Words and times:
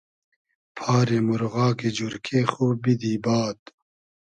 پاری 0.77 1.19
مورغاگی 1.27 1.89
جورکې 1.97 2.39
خو 2.51 2.65
بیدی 2.81 3.13
باد 3.23 3.59